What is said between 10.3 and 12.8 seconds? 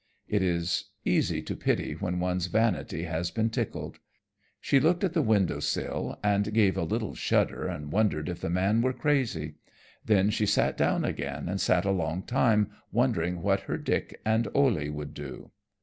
she sat down again and sat a long time